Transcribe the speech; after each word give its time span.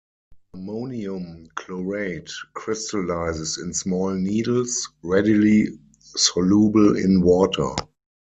Ammonium 0.55 1.45
chlorate 1.53 2.31
crystallizes 2.55 3.59
in 3.63 3.71
small 3.71 4.09
needles, 4.15 4.89
readily 5.03 5.77
soluble 6.15 6.97
in 6.97 7.21
water. 7.21 7.75